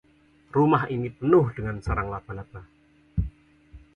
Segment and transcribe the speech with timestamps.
[0.55, 2.61] Rumah ini penuh dengan sarang laba-laba.